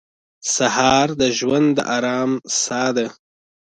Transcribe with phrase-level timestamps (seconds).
[0.55, 2.31] سهار د ژوند د ارام
[2.63, 3.07] ساه ده.